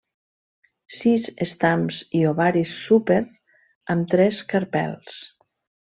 Sis 0.99 1.27
estams 1.45 1.99
i 2.21 2.23
ovari 2.31 2.65
súper 2.73 3.21
amb 3.97 4.09
tres 4.17 4.41
carpels. 4.55 5.23